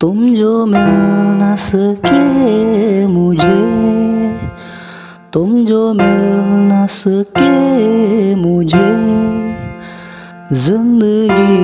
[0.00, 0.92] तुम जो मिल
[1.40, 3.56] न सके मुझे,
[5.32, 8.92] तुम जो मिल सके मुझे,
[10.52, 11.58] ज़िंदगी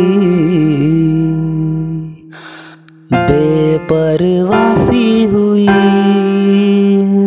[3.13, 5.69] बेपरवासी हुई,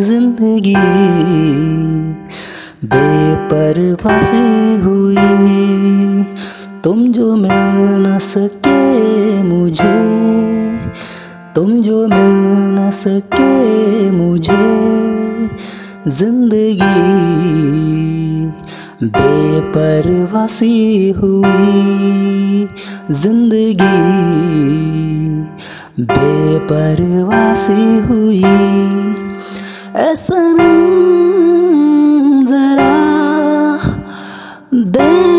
[0.02, 0.76] ज़िंदगी
[2.86, 4.44] बेपरवासी
[4.82, 6.03] हुई।
[6.84, 7.52] तुम जो मिल
[8.00, 9.92] न सके मुझे,
[11.54, 12.34] तुम जो मिल
[12.74, 14.66] न सके मुझे,
[16.08, 17.00] ज़िंदगी
[19.08, 20.74] बेपरवासी
[21.10, 22.68] हुई,
[23.10, 24.00] ज़िंदगी
[26.00, 28.44] बेपरवासी हुई।
[30.04, 30.42] ऐसा
[32.50, 32.94] जरा
[34.74, 35.33] दे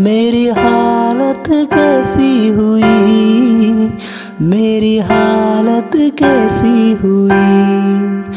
[0.00, 3.90] मेरी हालत कैसी हुई?
[4.42, 8.28] मेरी हालत कैसी हुई?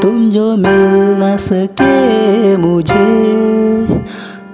[0.00, 3.96] तुम जो मिल न सके मुझे,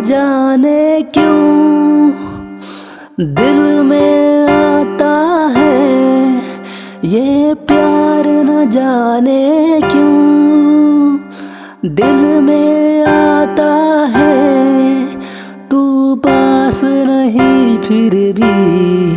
[0.00, 2.10] जाने क्यों
[3.20, 6.34] दिल में आता है?
[7.04, 11.18] ये प्यार न जाने क्यों
[11.94, 13.72] दिल में आता
[14.10, 15.06] है?
[15.70, 19.12] तू पास नहीं, फिर भी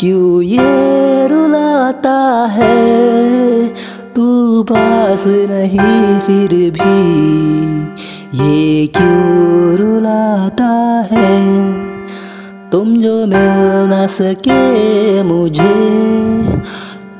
[0.00, 3.68] क्यों ये रुलाता है?
[4.16, 7.20] तू पास नहीं, फिर भी
[8.34, 10.68] ये क्यों रुलाता
[11.12, 11.38] है?
[12.70, 13.56] तुम जो मिल
[13.90, 15.74] न सके मुझे,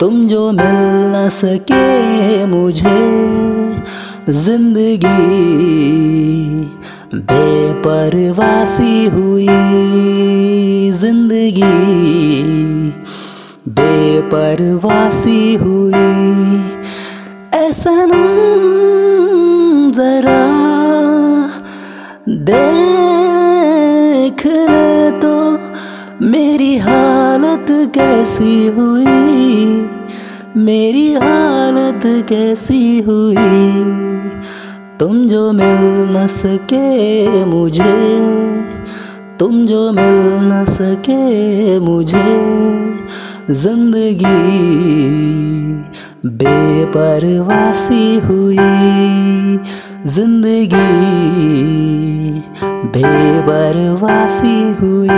[0.01, 0.79] तुम जो मिल
[1.15, 3.01] न सके मुझे,
[4.33, 5.27] ज़िंदगी
[7.15, 9.49] बेपरवासी हुई,
[10.93, 11.75] ज़िंदगी
[13.69, 16.05] बेपरवासी हुई।
[17.55, 18.07] ऐसा
[22.43, 25.59] देख ले तो
[26.27, 29.89] मेरी हालत कैसी हुई?
[30.57, 33.85] मेरी हालत कैसी हुई?
[35.01, 38.21] तुम जो मिल न सके मुझे,
[39.41, 42.41] तुम जो मिल न सके मुझे,
[43.51, 45.60] ज़िंदगी
[46.25, 48.57] बेपरवासी हुई
[50.07, 50.91] ज़िंदगी
[52.95, 55.09] बेपरवासी हुई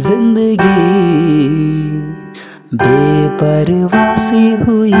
[0.00, 0.84] ज़िंदगी
[2.74, 4.92] बेपरवासी हुई।